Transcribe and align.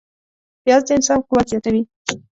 پیاز 0.63 0.81
د 0.87 0.89
انسان 0.97 1.19
قوت 1.27 1.45
زیاتوي 1.51 1.81